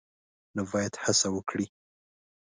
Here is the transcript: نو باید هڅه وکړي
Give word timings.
نو 0.55 0.61
باید 0.71 0.93
هڅه 1.03 1.27
وکړي 1.35 1.65